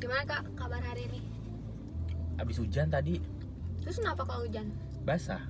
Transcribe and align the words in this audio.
Gimana 0.00 0.24
kak 0.24 0.48
kabar 0.56 0.80
hari 0.80 1.04
ini? 1.12 1.20
Abis 2.40 2.56
hujan 2.56 2.88
tadi 2.88 3.20
Terus 3.84 4.00
kenapa 4.00 4.24
kalau 4.24 4.48
hujan? 4.48 4.72
basah. 5.04 5.40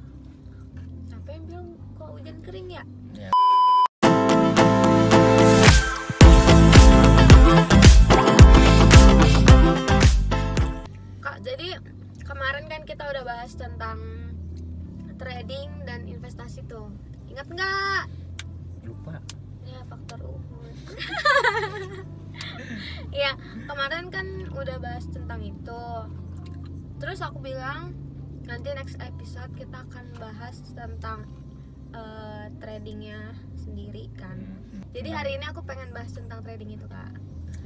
Siapa 1.06 1.28
yang 1.30 1.42
bilang 1.46 1.68
kalau 1.94 2.18
hujan 2.18 2.38
kering 2.42 2.66
ya? 2.70 2.82
Ya. 3.14 3.30
Kak, 11.20 11.36
jadi 11.44 11.78
kemarin 12.22 12.64
kan 12.66 12.82
kita 12.86 13.06
udah 13.06 13.22
bahas 13.22 13.52
tentang 13.54 13.98
trading 15.14 15.68
dan 15.86 16.06
investasi 16.06 16.66
tuh. 16.66 16.90
Ingat 17.30 17.46
nggak? 17.50 18.02
Lupa. 18.82 19.18
Ya 19.62 19.78
faktor 19.86 20.18
umur. 20.26 20.70
Iya, 23.18 23.32
kemarin 23.64 24.08
kan 24.08 24.26
udah 24.50 24.76
bahas 24.78 25.06
tentang 25.06 25.40
itu. 25.42 25.84
Terus 26.96 27.20
aku 27.20 27.40
bilang 27.40 27.96
nanti 28.42 28.70
next 28.72 28.98
episode 28.98 29.50
kita 29.54 29.82
akan 29.84 30.10
bahas 30.16 30.60
tentang 30.68 31.24
eh, 31.90 32.46
tradingnya 32.58 33.34
sendiri 33.56 34.10
kan. 34.14 34.38
Hmm. 34.38 34.82
Jadi 34.90 35.08
hari 35.08 35.30
ini 35.36 35.44
aku 35.44 35.62
pengen 35.62 35.90
bahas 35.90 36.10
tentang 36.10 36.42
trading 36.42 36.74
itu 36.74 36.86
kak. 36.86 37.14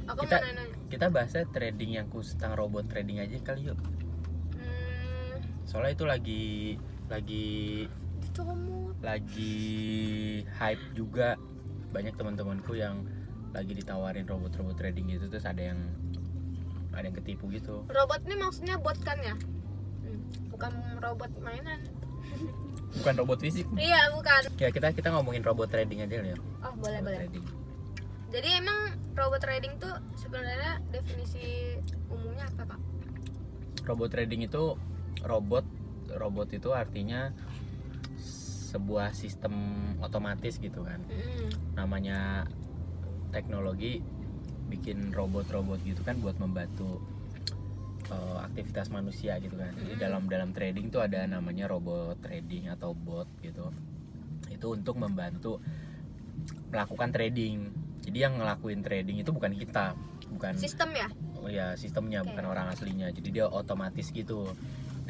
Aku 0.05 0.21
Kita- 0.23 0.37
mau 0.37 0.45
nanya. 0.45 0.77
Kita 0.85 1.05
bahasnya 1.09 1.45
trading 1.49 1.91
yang 1.93 2.07
khusus 2.09 2.33
tentang 2.33 2.57
robot 2.57 2.85
trading 2.85 3.17
aja 3.17 3.37
kali 3.39 3.69
yuk. 3.69 3.77
Hmm, 4.53 5.33
Soalnya 5.65 5.93
itu 5.93 6.05
lagi 6.05 6.43
lagi 7.05 7.45
dicomot. 8.21 8.93
lagi 9.01 9.55
hype 10.47 10.85
juga 10.93 11.37
banyak 11.89 12.13
teman-temanku 12.13 12.73
yang 12.73 13.05
lagi 13.55 13.71
ditawarin 13.73 14.27
robot-robot 14.27 14.75
trading 14.75 15.07
gitu 15.09 15.25
terus 15.25 15.43
ada 15.43 15.63
yang 15.63 15.79
ada 16.91 17.05
yang 17.05 17.15
ketipu 17.15 17.47
gitu 17.49 17.87
Robot 17.87 18.19
ini 18.21 18.35
maksudnya 18.35 18.75
bot 18.75 18.99
kan 18.99 19.15
ya? 19.17 19.35
Hmm, 20.01 20.19
bukan 20.49 20.71
robot 20.99 21.31
mainan. 21.39 21.79
bukan 22.93 23.13
robot 23.17 23.39
fisik 23.39 23.63
Iya 23.73 24.11
bukan. 24.11 24.41
ya 24.55 24.67
kita 24.69 24.91
kita 24.91 25.07
ngomongin 25.09 25.39
robot 25.41 25.67
trading 25.67 25.99
aja 26.01 26.15
ya 26.17 26.35
Oh 26.61 26.73
boleh 26.75 26.99
robot 26.99 27.05
boleh. 27.05 27.19
trading 27.21 27.45
Jadi 28.27 28.49
emang 28.53 28.79
robot 29.13 29.39
trading 29.39 29.73
tuh 29.77 29.91
sebenarnya 30.15 30.83
definisi 30.89 31.75
umumnya 32.07 32.47
apa 32.49 32.63
kak? 32.69 32.81
robot 33.85 34.09
trading 34.09 34.43
itu 34.43 34.75
robot 35.21 35.63
robot 36.11 36.47
itu 36.49 36.69
artinya 36.69 37.31
sebuah 38.67 39.11
sistem 39.11 39.53
otomatis 39.99 40.57
gitu 40.57 40.81
kan 40.81 40.99
Hmm, 41.05 41.47
namanya 41.73 42.43
teknologi 43.35 43.99
bikin 44.71 45.11
robot-robot 45.11 45.83
gitu 45.83 45.99
kan 46.07 46.23
buat 46.23 46.39
membantu 46.39 47.03
eh, 48.05 48.37
aktivitas 48.45 48.93
manusia 48.93 49.35
gitu 49.41 49.57
kan. 49.57 49.73
Jadi 49.75 49.97
Mm. 49.97 50.01
dalam 50.01 50.23
dalam 50.29 50.49
trading 50.53 50.93
tuh 50.93 51.01
ada 51.03 51.25
namanya 51.25 51.65
robot 51.67 52.21
trading 52.21 52.69
atau 52.71 52.93
bot 52.95 53.25
gitu. 53.41 53.73
Itu 54.47 54.77
untuk 54.77 54.95
membantu 55.01 55.57
melakukan 56.69 57.09
trading. 57.09 57.73
Jadi 58.05 58.17
yang 58.21 58.37
ngelakuin 58.37 58.85
trading 58.85 59.25
itu 59.25 59.33
bukan 59.33 59.57
kita, 59.57 59.97
bukan 60.29 60.53
Sistem 60.53 60.93
ya? 60.93 61.07
oh 61.41 61.49
ya 61.49 61.73
sistemnya 61.73 62.21
Oke. 62.21 62.29
bukan 62.33 62.45
orang 62.45 62.69
aslinya. 62.69 63.09
Jadi 63.09 63.41
dia 63.41 63.49
otomatis 63.49 64.13
gitu 64.13 64.53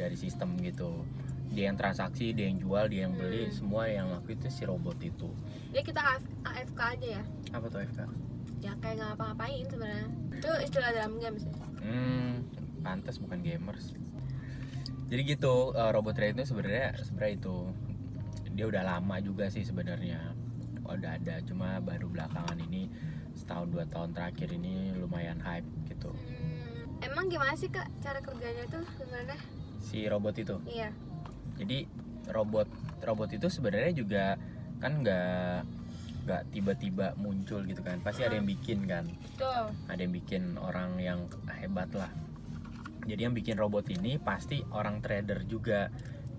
dari 0.00 0.16
sistem 0.16 0.56
gitu. 0.64 1.04
Dia 1.52 1.72
yang 1.72 1.78
transaksi, 1.78 2.34
dia 2.34 2.50
yang 2.50 2.58
jual, 2.58 2.84
dia 2.90 3.06
yang 3.08 3.14
beli, 3.14 3.48
Hmm. 3.48 3.54
semua 3.54 3.86
yang 3.86 4.10
lakuin 4.10 4.36
itu 4.36 4.48
si 4.50 4.62
robot 4.66 4.98
itu. 5.00 5.30
Jadi 5.72 5.82
kita 5.84 6.00
AF- 6.00 6.36
AFK 6.44 6.80
aja 6.98 7.08
ya? 7.20 7.22
Apa 7.54 7.66
tuh 7.68 7.80
FK? 7.82 8.00
Ya 8.60 8.72
kayak 8.80 8.94
nggak 8.98 9.08
ngapa-ngapain 9.14 9.64
sebenarnya. 9.68 10.08
Itu 10.32 10.50
istilah 10.60 10.90
dalam 10.92 11.12
game 11.16 11.36
sih. 11.38 11.52
Hmm, 11.80 12.32
pantas 12.82 13.16
bukan 13.16 13.40
gamers. 13.40 13.94
Jadi 15.06 15.22
gitu, 15.22 15.70
eh, 15.72 15.90
robot 15.94 16.18
trading 16.18 16.42
itu 16.42 16.50
sebenarnya 16.50 16.98
sebenarnya 16.98 17.34
itu 17.38 17.56
dia 18.52 18.66
udah 18.66 18.82
lama 18.82 19.16
juga 19.22 19.46
sih 19.46 19.62
sebenarnya. 19.62 20.34
Udah 20.82 21.18
ada, 21.18 21.42
cuma 21.42 21.78
baru 21.78 22.10
belakangan 22.10 22.58
ini 22.62 22.90
setahun 23.34 23.70
dua 23.70 23.84
tahun 23.86 24.14
terakhir 24.14 24.50
ini 24.50 24.96
lumayan 24.96 25.38
hype 25.38 25.66
gitu. 25.86 26.10
Hmm, 26.10 27.04
emang 27.04 27.28
gimana 27.28 27.54
sih 27.54 27.68
kak 27.68 27.86
cara 28.00 28.18
kerjanya 28.18 28.64
tuh 28.66 28.82
sebenarnya? 28.96 29.38
Si 29.78 30.02
robot 30.06 30.34
itu. 30.34 30.56
Iya. 30.66 30.90
Jadi 31.56 31.88
robot 32.30 32.68
robot 33.02 33.30
itu 33.32 33.46
sebenarnya 33.46 33.92
juga 33.94 34.24
kan 34.82 35.00
nggak 35.00 35.64
nggak 36.26 36.42
tiba-tiba 36.50 37.14
muncul 37.16 37.62
gitu 37.62 37.80
kan. 37.86 38.02
Pasti 38.02 38.26
ada 38.26 38.34
yang 38.34 38.48
bikin 38.50 38.84
kan. 38.90 39.06
Tuh. 39.38 39.70
ada 39.86 40.00
yang 40.00 40.10
bikin 40.10 40.58
orang 40.58 40.98
yang 40.98 41.30
hebat 41.62 41.86
lah. 41.94 42.10
Jadi 43.06 43.20
yang 43.22 43.34
bikin 43.38 43.54
robot 43.54 43.86
ini 43.94 44.18
pasti 44.18 44.66
orang 44.74 44.98
trader 44.98 45.46
juga. 45.46 45.86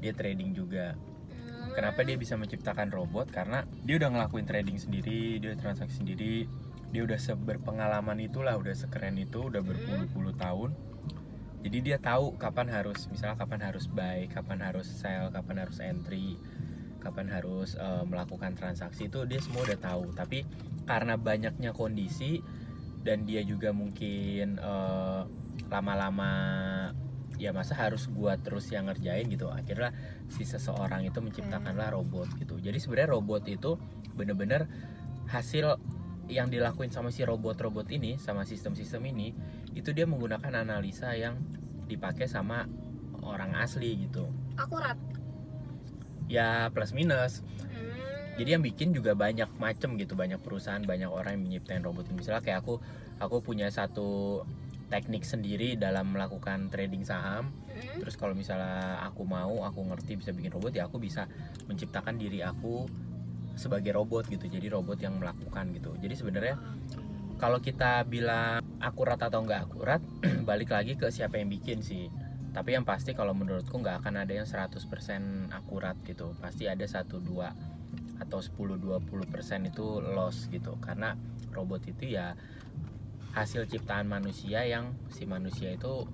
Dia 0.04 0.12
trading 0.12 0.52
juga. 0.52 0.94
Hmm, 1.32 1.72
kenapa 1.72 2.04
dia 2.04 2.20
bisa 2.20 2.36
menciptakan 2.36 2.92
robot? 2.92 3.32
Karena 3.32 3.64
dia 3.88 3.96
udah 3.96 4.12
ngelakuin 4.12 4.46
trading 4.46 4.76
sendiri 4.76 5.40
dia 5.40 5.56
transaksi 5.56 6.04
sendiri. 6.04 6.52
Dia 6.92 7.08
udah 7.08 7.20
seberpengalaman 7.20 8.20
itulah 8.20 8.60
udah 8.60 8.76
sekeren 8.76 9.16
itu 9.16 9.48
udah 9.48 9.64
berpuluh-puluh 9.64 10.36
tahun 10.36 10.72
jadi 11.68 11.84
dia 11.84 11.98
tahu 12.00 12.40
kapan 12.40 12.72
harus 12.72 13.12
misalnya 13.12 13.36
kapan 13.36 13.60
harus 13.60 13.92
buy 13.92 14.24
kapan 14.32 14.64
harus 14.64 14.88
sell 14.88 15.28
kapan 15.36 15.68
harus 15.68 15.84
entry 15.84 16.40
kapan 17.08 17.30
harus 17.32 17.78
eh, 17.78 18.04
melakukan 18.04 18.58
transaksi 18.58 19.08
itu 19.08 19.24
dia 19.24 19.40
semua 19.40 19.64
udah 19.64 19.80
tahu. 19.80 20.12
Tapi 20.12 20.44
karena 20.84 21.16
banyaknya 21.16 21.72
kondisi 21.72 22.42
dan 23.06 23.24
dia 23.24 23.46
juga 23.46 23.72
mungkin 23.72 24.60
eh, 24.60 25.22
lama-lama 25.72 26.32
ya 27.38 27.54
masa 27.54 27.78
harus 27.78 28.10
gua 28.10 28.34
terus 28.42 28.74
yang 28.74 28.90
ngerjain 28.90 29.30
gitu 29.30 29.54
akhirnya 29.54 29.94
si 30.26 30.42
seseorang 30.42 31.06
itu 31.06 31.22
menciptakanlah 31.22 31.94
robot 31.94 32.28
gitu. 32.42 32.58
Jadi 32.60 32.78
sebenarnya 32.82 33.14
robot 33.14 33.46
itu 33.48 33.78
bener-bener 34.18 34.66
hasil 35.30 35.78
yang 36.28 36.52
dilakuin 36.52 36.92
sama 36.92 37.10
si 37.10 37.24
robot-robot 37.24 37.88
ini 37.92 38.20
sama 38.20 38.44
sistem-sistem 38.44 39.02
ini 39.12 39.32
itu 39.74 39.96
dia 39.96 40.04
menggunakan 40.04 40.64
analisa 40.64 41.16
yang 41.16 41.40
dipakai 41.88 42.28
sama 42.28 42.68
orang 43.24 43.56
asli 43.56 44.08
gitu. 44.08 44.28
Akurat. 44.60 44.96
ya 46.28 46.68
plus 46.76 46.92
minus. 46.92 47.40
Hmm, 47.40 48.36
jadi 48.36 48.60
yang 48.60 48.64
bikin 48.64 48.92
juga 48.92 49.16
banyak 49.16 49.48
macem 49.56 49.96
gitu 49.96 50.20
banyak 50.20 50.44
perusahaan 50.44 50.84
banyak 50.84 51.08
orang 51.08 51.40
yang 51.40 51.44
menyiptain 51.48 51.80
robot 51.80 52.12
ini. 52.12 52.20
Misalnya 52.20 52.44
kayak 52.44 52.68
aku 52.68 52.84
aku 53.24 53.40
punya 53.40 53.72
satu 53.72 54.44
teknik 54.92 55.24
sendiri 55.24 55.80
dalam 55.80 56.12
melakukan 56.12 56.68
trading 56.68 57.08
saham. 57.08 57.56
Hmm, 57.72 58.04
terus 58.04 58.20
kalau 58.20 58.36
misalnya 58.36 59.00
aku 59.08 59.24
mau 59.24 59.64
aku 59.64 59.88
ngerti 59.88 60.20
bisa 60.20 60.36
bikin 60.36 60.52
robot 60.52 60.76
ya 60.76 60.92
aku 60.92 61.00
bisa 61.00 61.32
menciptakan 61.72 62.20
diri 62.20 62.44
aku 62.44 63.07
sebagai 63.58 63.98
robot 63.98 64.30
gitu 64.30 64.46
jadi 64.48 64.72
robot 64.72 65.02
yang 65.02 65.18
melakukan 65.18 65.74
gitu. 65.74 65.98
Jadi 65.98 66.14
sebenarnya 66.14 66.56
kalau 67.38 67.62
kita 67.62 68.06
bilang 68.06 68.66
akurat 68.82 69.18
atau 69.22 69.46
nggak 69.46 69.62
akurat 69.70 70.02
balik 70.50 70.74
lagi 70.74 70.98
ke 70.98 71.10
siapa 71.10 71.42
yang 71.42 71.50
bikin 71.50 71.82
sih. 71.82 72.10
Tapi 72.54 72.74
yang 72.74 72.86
pasti 72.86 73.14
kalau 73.14 73.38
menurutku 73.38 73.78
nggak 73.78 74.02
akan 74.02 74.26
ada 74.26 74.34
yang 74.34 74.48
100% 74.50 75.54
akurat 75.54 75.98
gitu. 76.06 76.34
Pasti 76.42 76.66
ada 76.66 76.86
1 76.86 77.06
2 77.06 78.18
atau 78.18 78.40
10 78.42 78.82
20% 78.82 79.70
itu 79.70 79.86
loss 80.02 80.50
gitu. 80.50 80.78
Karena 80.82 81.14
robot 81.54 81.86
itu 81.86 82.18
ya 82.18 82.34
hasil 83.38 83.70
ciptaan 83.70 84.10
manusia 84.10 84.66
yang 84.66 84.98
si 85.14 85.30
manusia 85.30 85.70
itu 85.70 86.10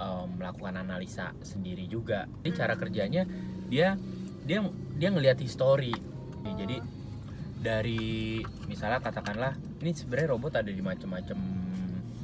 em, 0.00 0.26
melakukan 0.40 0.80
analisa 0.80 1.36
sendiri 1.44 1.84
juga. 1.84 2.24
Jadi 2.40 2.50
cara 2.56 2.80
kerjanya 2.80 3.28
dia 3.68 4.00
dia 4.48 4.64
dia 4.96 5.08
ngelihat 5.12 5.36
histori 5.44 5.92
jadi 6.54 6.76
dari 7.56 8.38
misalnya 8.70 9.02
katakanlah 9.02 9.56
ini 9.82 9.90
sebenarnya 9.90 10.28
robot 10.36 10.52
ada 10.60 10.70
di 10.70 10.82
macam-macam 10.84 11.38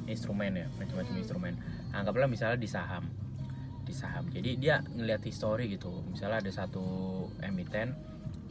instrumen 0.07 0.53
ya 0.55 0.67
macam-macam 0.79 1.15
instrumen 1.19 1.55
anggaplah 1.91 2.29
misalnya 2.29 2.59
di 2.61 2.69
saham 2.69 3.05
di 3.83 3.95
saham 3.97 4.29
jadi 4.31 4.51
dia 4.61 4.75
ngelihat 4.95 5.23
histori 5.27 5.67
gitu 5.73 6.05
misalnya 6.13 6.45
ada 6.45 6.53
satu 6.53 6.85
emiten 7.43 7.97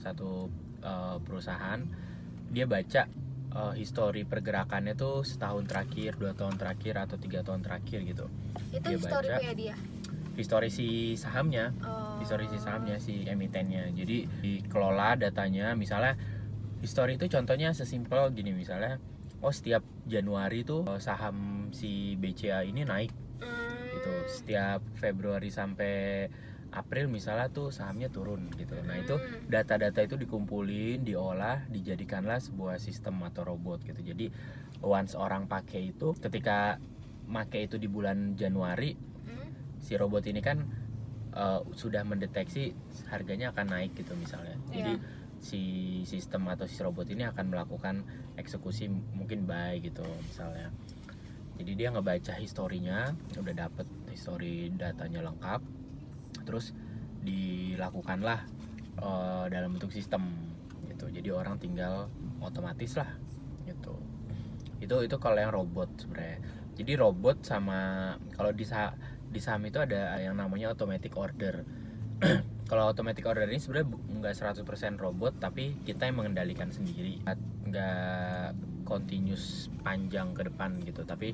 satu 0.02 0.50
eh, 0.82 1.18
perusahaan 1.24 1.80
dia 2.52 2.66
baca 2.68 3.08
eh, 3.56 3.74
histori 3.80 4.26
pergerakannya 4.28 4.98
tuh 4.98 5.24
setahun 5.24 5.70
terakhir 5.70 6.18
dua 6.18 6.34
tahun 6.36 6.58
terakhir 6.60 6.98
atau 7.08 7.16
tiga 7.22 7.46
tahun 7.46 7.62
terakhir 7.64 8.04
gitu 8.04 8.26
Itu 8.74 8.84
dia 8.84 8.98
histori 8.98 9.28
baca. 9.30 9.52
dia. 9.56 9.76
histori 10.36 10.70
si 10.74 10.88
sahamnya 11.16 11.72
Oh. 11.86 12.01
Histori 12.22 12.46
si 12.48 12.62
sahamnya 12.62 13.02
si 13.02 13.26
emitennya. 13.26 13.90
Jadi 13.92 14.30
dikelola 14.40 15.18
datanya. 15.18 15.74
Misalnya 15.74 16.16
histori 16.80 17.18
itu 17.18 17.26
contohnya 17.28 17.74
sesimpel 17.74 18.30
gini. 18.38 18.54
Misalnya 18.54 19.02
oh 19.42 19.50
setiap 19.50 19.82
Januari 20.06 20.62
tuh 20.62 20.86
eh, 20.86 21.02
saham 21.02 21.70
si 21.74 22.16
BCA 22.16 22.62
ini 22.64 22.86
naik. 22.86 23.12
Gitu. 23.92 24.14
Setiap 24.30 24.86
Februari 24.96 25.50
sampai 25.50 26.30
April 26.72 27.12
misalnya 27.12 27.52
tuh 27.52 27.68
sahamnya 27.74 28.08
turun 28.08 28.48
gitu. 28.56 28.80
Nah 28.88 28.96
itu 28.96 29.20
data-data 29.52 30.00
itu 30.08 30.16
dikumpulin 30.16 31.04
diolah 31.04 31.68
dijadikanlah 31.68 32.40
sebuah 32.40 32.80
sistem 32.80 33.20
atau 33.28 33.44
robot 33.44 33.84
gitu. 33.84 34.00
Jadi 34.00 34.32
once 34.80 35.20
orang 35.20 35.52
pakai 35.52 35.92
itu 35.92 36.16
ketika 36.16 36.80
make 37.28 37.60
itu 37.60 37.76
di 37.76 37.92
bulan 37.92 38.40
Januari 38.40 38.96
si 39.82 39.98
robot 39.98 40.24
ini 40.30 40.40
kan 40.40 40.62
eh, 41.36 41.60
sudah 41.76 42.04
mendeteksi 42.04 42.76
harganya 43.08 43.52
akan 43.56 43.68
naik 43.72 43.96
gitu 43.96 44.14
misalnya. 44.20 44.56
Jadi 44.72 44.94
Iya. 45.00 45.20
si 45.42 45.62
sistem 46.06 46.46
atau 46.54 46.70
si 46.70 46.78
robot 46.86 47.10
ini 47.10 47.26
akan 47.26 47.50
melakukan 47.50 48.06
eksekusi 48.38 48.86
mungkin 49.18 49.50
buy 49.50 49.82
gitu 49.82 50.06
misalnya. 50.22 50.70
Jadi 51.58 51.72
dia 51.78 51.90
ngebaca 51.94 52.34
historinya 52.38 53.10
udah 53.38 53.54
dapet 53.54 53.88
histori 54.10 54.70
datanya 54.74 55.26
lengkap 55.26 55.62
terus 56.46 56.74
dilakukanlah 57.22 58.46
eh, 59.02 59.46
dalam 59.50 59.78
bentuk 59.78 59.94
sistem 59.94 60.30
gitu. 60.90 61.10
Jadi 61.10 61.30
orang 61.34 61.58
tinggal 61.58 62.10
otomatis 62.42 62.98
lah 62.98 63.10
gitu. 63.66 63.96
Itu 64.82 65.06
itu 65.06 65.16
kalau 65.18 65.38
yang 65.38 65.54
robot 65.54 65.90
sebenarnya. 66.02 66.38
Jadi 66.78 66.92
robot 66.98 67.46
sama 67.46 68.14
kalau 68.34 68.50
di 68.54 68.66
di 69.32 69.40
saham 69.40 69.64
itu 69.66 69.80
ada 69.80 70.20
yang 70.20 70.36
namanya 70.36 70.76
automatic 70.76 71.16
order. 71.16 71.64
Kalau 72.70 72.88
automatic 72.88 73.24
order 73.28 73.48
ini 73.48 73.60
sebenarnya 73.60 73.88
nggak 73.92 74.64
100% 74.64 75.00
robot 75.00 75.40
tapi 75.40 75.80
kita 75.88 76.08
yang 76.08 76.20
mengendalikan 76.20 76.70
sendiri. 76.70 77.24
Nggak 77.68 78.56
continuous 78.84 79.72
panjang 79.82 80.36
ke 80.36 80.52
depan 80.52 80.76
gitu 80.84 81.08
tapi 81.08 81.32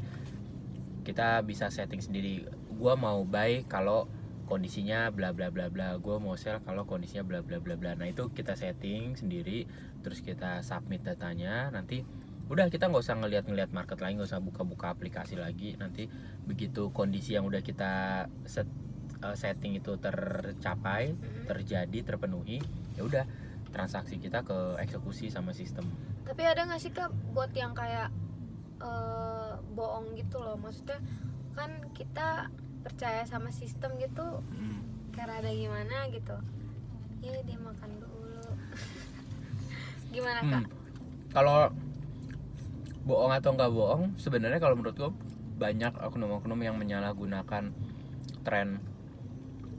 kita 1.01 1.41
bisa 1.41 1.73
setting 1.73 2.01
sendiri. 2.01 2.45
Gua 2.77 2.93
mau 2.93 3.25
buy 3.25 3.65
kalau 3.65 4.05
kondisinya 4.47 5.11
bla 5.11 5.35
bla 5.35 5.51
bla 5.51 5.67
bla. 5.67 5.99
Gue 5.99 6.17
mau 6.17 6.39
sell 6.39 6.63
kalau 6.63 6.87
kondisinya 6.87 7.27
bla 7.27 7.43
bla 7.43 7.59
bla 7.59 7.75
bla. 7.75 7.93
Nah 7.99 8.07
itu 8.07 8.31
kita 8.31 8.55
setting 8.55 9.19
sendiri 9.19 9.67
terus 10.01 10.23
kita 10.23 10.63
submit 10.63 11.03
datanya. 11.03 11.67
Nanti 11.69 12.01
udah 12.47 12.71
kita 12.71 12.87
nggak 12.87 13.03
usah 13.03 13.19
ngeliat-ngeliat 13.19 13.75
market 13.75 13.99
lagi 13.99 14.15
nggak 14.15 14.29
usah 14.31 14.39
buka-buka 14.39 14.95
aplikasi 14.95 15.35
lagi 15.35 15.75
nanti 15.75 16.07
begitu 16.47 16.89
kondisi 16.95 17.35
yang 17.35 17.43
udah 17.43 17.59
kita 17.59 18.25
set, 18.47 18.67
eh, 19.19 19.35
setting 19.35 19.75
itu 19.75 19.99
tercapai 19.99 21.11
Hmm. 21.11 21.43
terjadi 21.45 21.99
terpenuhi 22.07 22.63
ya 22.95 23.03
udah 23.03 23.23
transaksi 23.71 24.15
kita 24.15 24.47
ke 24.47 24.79
eksekusi 24.79 25.27
sama 25.27 25.51
sistem 25.51 25.83
Tapi 26.23 26.43
ada 26.43 26.63
nggak 26.63 26.79
sih 26.79 26.91
kak 26.91 27.11
buat 27.31 27.51
yang 27.51 27.71
kayak 27.71 28.11
eh, 28.77 29.53
bohong 29.73 30.15
gitu 30.15 30.37
loh? 30.37 30.55
Maksudnya 30.55 30.99
kan 31.51 31.71
kita 31.91 32.47
percaya 32.83 33.25
sama 33.25 33.49
sistem 33.49 33.95
gitu 33.97 34.39
karena 35.11 35.41
ada 35.41 35.49
gimana 35.49 36.07
gitu. 36.13 36.35
Ya 37.23 37.41
dia 37.41 37.57
makan 37.57 37.91
dulu. 37.97 38.43
gimana 40.13 40.39
kak? 40.45 40.63
Hmm. 40.63 40.65
Kalau 41.33 41.57
bohong 43.07 43.31
atau 43.31 43.55
nggak 43.55 43.71
bohong, 43.71 44.03
sebenarnya 44.19 44.59
kalau 44.59 44.75
menurut 44.75 44.95
gue 44.99 45.11
banyak 45.57 45.95
oknum-oknum 45.97 46.59
yang 46.61 46.75
menyalahgunakan 46.75 47.73
tren 48.43 48.67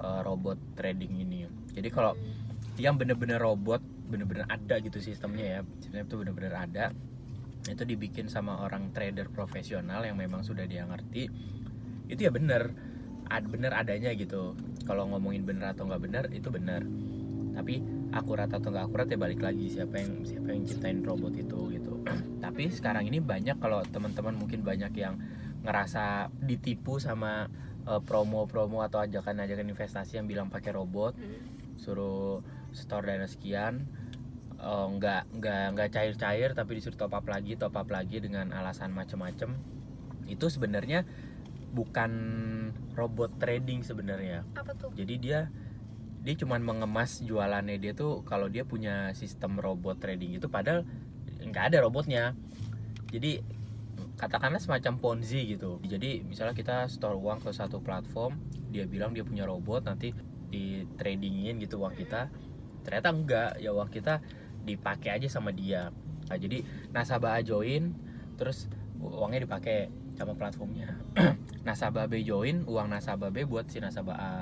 eh, 0.00 0.20
robot 0.25 0.56
trading 0.75 1.20
ini. 1.22 1.46
Jadi 1.76 1.88
kalau 1.92 2.16
yang 2.80 2.96
bener-bener 2.96 3.38
robot, 3.38 3.84
bener-bener 4.08 4.48
ada 4.48 4.80
gitu 4.80 4.98
sistemnya 4.98 5.44
ya, 5.44 5.60
sistemnya 5.84 6.08
itu 6.08 6.16
bener-bener 6.16 6.54
ada. 6.56 6.90
Itu 7.69 7.84
dibikin 7.84 8.32
sama 8.32 8.64
orang 8.64 8.90
trader 8.96 9.28
profesional 9.28 10.02
yang 10.08 10.16
memang 10.16 10.40
sudah 10.40 10.64
dia 10.64 10.88
ngerti. 10.88 11.28
Itu 12.08 12.20
ya 12.25 12.32
bener, 12.32 12.72
ad, 13.28 13.44
bener 13.46 13.76
adanya 13.76 14.10
gitu. 14.16 14.56
Kalau 14.88 15.04
ngomongin 15.12 15.44
bener 15.44 15.76
atau 15.76 15.84
nggak 15.84 16.02
bener 16.02 16.25
itu 16.32 16.48
bener. 16.48 16.86
Tapi 17.58 17.82
akurat 18.14 18.46
atau 18.46 18.70
nggak 18.70 18.87
akurat 18.87 19.10
ya 19.10 19.19
balik 19.19 19.43
lagi 19.43 19.66
siapa 19.66 19.99
yang 19.99 20.22
siapa 20.22 20.55
yang 20.55 20.62
ciptain 20.62 21.02
robot 21.02 21.34
itu 21.34 21.75
gitu. 21.75 21.99
Tapi 22.44 22.70
sekarang 22.70 23.05
ini 23.05 23.19
banyak 23.19 23.58
kalau 23.58 23.82
teman-teman 23.82 24.38
mungkin 24.38 24.62
banyak 24.62 24.94
yang 24.94 25.19
ngerasa 25.66 26.31
ditipu 26.38 27.02
sama 27.02 27.50
eh, 27.82 28.00
promo-promo 28.00 28.78
atau 28.81 29.02
ajakan-ajakan 29.02 29.66
investasi 29.69 30.22
yang 30.22 30.31
bilang 30.31 30.46
pakai 30.49 30.70
robot 30.70 31.19
Hmm. 31.19 31.43
suruh 31.75 32.43
store 32.70 33.06
dana 33.06 33.26
sekian 33.26 33.87
eh, 34.54 34.87
nggak 34.88 35.34
nggak 35.34 35.64
nggak 35.75 35.88
cair-cair 35.90 36.54
tapi 36.54 36.78
disuruh 36.78 36.94
top 36.94 37.11
up 37.12 37.26
lagi 37.26 37.58
top 37.58 37.75
up 37.75 37.90
lagi 37.90 38.22
dengan 38.22 38.54
alasan 38.54 38.94
macem-macem 38.94 39.50
itu 40.26 40.46
sebenarnya 40.46 41.02
bukan 41.69 42.11
robot 42.94 43.34
trading 43.37 43.82
sebenarnya 43.82 44.46
Apa 44.54 44.72
tuh? 44.75 44.90
jadi 44.94 45.14
dia 45.19 45.40
dia 46.23 46.35
cuman 46.35 46.61
mengemas 46.61 47.23
jualannya 47.23 47.79
dia 47.79 47.94
tuh 47.94 48.26
kalau 48.26 48.50
dia 48.50 48.67
punya 48.67 49.15
sistem 49.15 49.56
robot 49.56 50.03
trading 50.03 50.37
itu 50.37 50.50
padahal 50.50 50.82
nggak 51.43 51.75
ada 51.75 51.79
robotnya. 51.85 52.35
Jadi 53.09 53.41
katakanlah 54.19 54.59
semacam 54.59 54.99
ponzi 54.99 55.56
gitu. 55.56 55.79
Jadi 55.87 56.26
misalnya 56.26 56.53
kita 56.53 56.91
store 56.91 57.17
uang 57.17 57.41
ke 57.41 57.50
satu 57.55 57.79
platform 57.79 58.37
dia 58.69 58.85
bilang 58.85 59.17
dia 59.17 59.25
punya 59.25 59.49
robot 59.49 59.88
nanti 59.88 60.12
di 60.50 60.85
tradingin 60.99 61.62
gitu 61.62 61.81
uang 61.81 61.94
kita. 61.94 62.29
Ternyata 62.82 63.09
enggak 63.14 63.50
ya 63.62 63.71
uang 63.73 63.88
kita 63.88 64.21
dipakai 64.67 65.23
aja 65.23 65.29
sama 65.31 65.55
dia. 65.55 65.94
Nah, 66.29 66.37
jadi 66.37 66.61
nasabah 66.93 67.38
A 67.38 67.41
join 67.41 67.97
terus 68.37 68.69
uangnya 69.00 69.47
dipakai 69.49 69.88
sama 70.19 70.35
platformnya. 70.35 70.99
Nasabah 71.67 72.11
B 72.11 72.26
join 72.26 72.67
uang 72.67 72.91
nasabah 72.91 73.31
B 73.31 73.47
buat 73.47 73.71
si 73.71 73.79
nasabah 73.79 74.17
A 74.19 74.32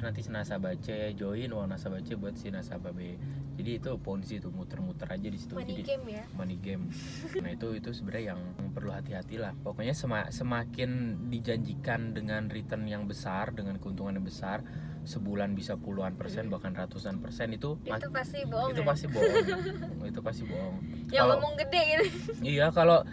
nanti 0.00 0.20
si 0.20 0.28
nasabah 0.28 0.72
C 0.76 0.88
join 1.12 1.48
uang 1.48 1.68
nasabah 1.68 2.00
C 2.00 2.14
buat 2.14 2.34
si 2.34 2.48
nasabah 2.48 2.90
B 2.90 3.14
jadi 3.54 3.76
itu 3.76 3.92
ponzi 3.98 4.40
tuh 4.40 4.48
muter-muter 4.48 5.04
aja 5.06 5.20
di 5.22 5.36
situ 5.36 5.52
Money 5.52 5.68
jadi 5.70 5.82
game 5.86 6.06
ya? 6.10 6.24
money 6.32 6.56
game. 6.56 6.88
Nah 7.36 7.50
itu 7.50 7.74
itu 7.74 7.92
sebenarnya 7.92 8.32
yang 8.32 8.40
perlu 8.70 8.88
hati-hati 8.88 9.36
lah. 9.36 9.52
Pokoknya 9.54 9.92
sema- 9.92 10.30
semakin 10.30 10.90
dijanjikan 11.28 12.16
dengan 12.16 12.48
return 12.48 12.88
yang 12.88 13.04
besar, 13.04 13.52
dengan 13.52 13.76
keuntungan 13.76 14.16
yang 14.16 14.24
besar, 14.24 14.64
sebulan 15.02 15.52
bisa 15.52 15.76
puluhan 15.76 16.16
persen 16.16 16.48
Hmm. 16.48 16.56
bahkan 16.56 16.72
ratusan 16.72 17.20
persen 17.20 17.52
itu 17.52 17.76
Itu 17.82 18.08
pasti 18.08 18.40
bohong 18.44 18.72
itu 18.72 18.80
ya? 18.80 18.86
pasti 18.86 19.06
bohong. 19.06 19.44
itu 20.10 20.20
pasti 20.22 20.42
bohong. 20.42 20.76
Yang 21.10 21.24
ngomong 21.28 21.52
gede 21.58 21.80
gitu. 21.84 22.04
Iya 22.40 22.66
kalau 22.72 23.04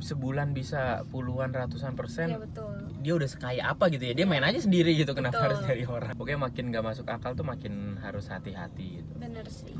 sebulan 0.00 0.56
bisa 0.56 1.04
puluhan 1.06 1.52
ratusan 1.52 1.92
persen 1.92 2.32
Iya 2.32 2.40
betul. 2.40 2.72
Dia 3.00 3.12
udah 3.16 3.24
sekaya 3.26 3.62
apa 3.66 3.88
gitu 3.88 4.04
ya 4.04 4.12
dia 4.12 4.24
main 4.24 4.44
aja 4.44 4.60
sendiri 4.60 4.92
gitu 4.92 5.10
kenapa 5.10 5.36
Betul. 5.36 5.44
harus 5.48 5.58
nyari 5.64 5.84
orang 5.86 6.12
pokoknya 6.12 6.40
makin 6.42 6.64
gak 6.68 6.84
masuk 6.84 7.06
akal 7.08 7.32
tuh 7.32 7.42
makin 7.42 7.74
harus 7.98 8.28
hati-hati 8.28 9.00
gitu 9.00 9.12
Bener 9.16 9.48
sih. 9.48 9.72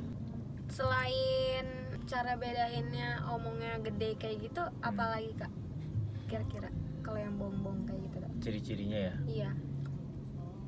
Selain 0.71 1.67
cara 2.07 2.35
bedainnya 2.35 3.23
omongnya 3.29 3.79
gede 3.81 4.17
kayak 4.17 4.39
gitu, 4.43 4.63
Hmm. 4.63 4.81
apalagi 4.83 5.31
kak? 5.35 5.53
Kira-kira 6.27 6.71
kalau 7.01 7.19
yang 7.19 7.35
bohong-bohong 7.37 7.83
kayak 7.85 8.01
gitu 8.03 8.17
kak? 8.19 8.31
ciri-cirinya 8.41 8.99
ya 9.03 9.15
Iya. 9.27 9.51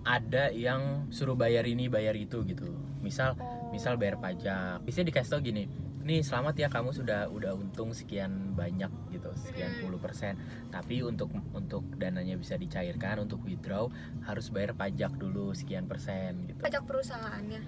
ada 0.02 0.44
yang 0.50 0.82
suruh 1.08 1.32
bayar 1.32 1.62
ini 1.64 1.86
bayar 1.86 2.12
itu 2.12 2.42
gitu 2.42 2.68
misal 2.98 3.38
Oh. 3.38 3.70
misal 3.70 3.94
bayar 3.94 4.18
pajak 4.18 4.82
bisa 4.82 5.00
dikasih 5.00 5.30
tau 5.30 5.40
gini 5.40 5.70
nih 6.02 6.20
selamat 6.20 6.54
ya 6.58 6.68
kamu 6.68 6.90
sudah 6.90 7.30
udah 7.30 7.54
untung 7.54 7.94
sekian 7.94 8.52
banyak 8.52 8.90
gitu 9.08 9.30
sekian 9.38 9.70
Hmm. 9.70 9.80
puluh 9.86 9.98
persen 10.02 10.34
tapi 10.68 11.00
untuk 11.00 11.30
untuk 11.54 11.86
dananya 11.94 12.34
bisa 12.34 12.58
dicairkan 12.58 13.22
untuk 13.22 13.38
withdraw 13.46 13.86
harus 14.26 14.50
bayar 14.50 14.74
pajak 14.74 15.14
dulu 15.14 15.54
sekian 15.54 15.86
persen 15.86 16.50
gitu 16.50 16.58
Pajak 16.58 16.82
perusahaannya. 16.84 17.62